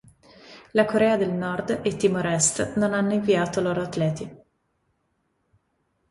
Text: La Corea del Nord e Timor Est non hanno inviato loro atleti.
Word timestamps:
La 0.71 0.85
Corea 0.85 1.15
del 1.15 1.31
Nord 1.31 1.81
e 1.83 1.95
Timor 1.95 2.25
Est 2.25 2.73
non 2.73 2.95
hanno 2.95 3.13
inviato 3.13 3.61
loro 3.61 3.83
atleti. 3.83 4.35